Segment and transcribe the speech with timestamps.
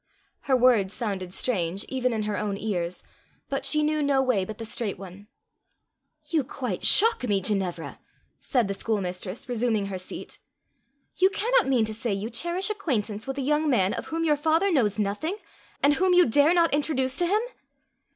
[0.45, 3.03] Her words sounded strange even in her own ears,
[3.49, 5.27] but she knew no way but the straight one.
[6.25, 7.99] "You quite shock me, Ginevra!"
[8.39, 10.39] said the school mistress, resuming her seat:
[11.17, 14.37] "you cannot mean to say you cherish acquaintance with a young man of whom your
[14.37, 15.37] father knows nothing,
[15.83, 17.41] and whom you dare not introduce to him?"